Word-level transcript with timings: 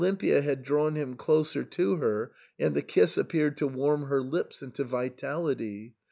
his 0.01 0.07
mind 0.13 0.17
But 0.17 0.25
Olimpia 0.25 0.41
had 0.41 0.63
drawn 0.63 0.95
him 0.95 1.13
closer 1.13 1.63
to 1.63 1.97
her, 1.97 2.31
and 2.57 2.73
the 2.75 2.81
kiss 2.81 3.19
appeared 3.19 3.55
to 3.57 3.67
warm 3.67 4.05
her 4.05 4.23
lips 4.23 4.63
into 4.63 4.83
vitality. 4.83 5.93